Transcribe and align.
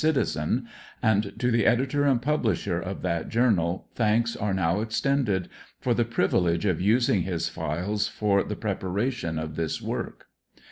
Citizen, 0.03 0.67
and 1.03 1.31
to 1.37 1.51
the 1.51 1.67
editor 1.67 2.05
and 2.05 2.19
publisher 2.23 2.79
of 2.79 3.03
that 3.03 3.29
journal 3.29 3.87
thanks 3.93 4.35
are 4.35 4.51
now 4.51 4.81
extended 4.81 5.47
for 5.79 5.93
the 5.93 6.03
privilege 6.03 6.65
of 6.65 6.81
using 6.81 7.21
his 7.21 7.49
files 7.49 8.07
for 8.07 8.41
the 8.41 8.55
prepara 8.55 9.11
tion 9.11 9.37
of 9.37 9.55
this 9.55 9.79
work. 9.79 10.25